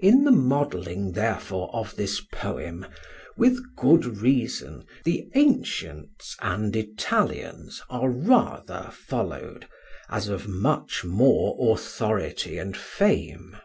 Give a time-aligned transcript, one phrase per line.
[0.00, 2.84] In the modelling therefore of this Poem
[3.36, 9.68] with good reason, the Antients and Italians are rather follow'd,
[10.08, 13.56] as of much more authority and fame.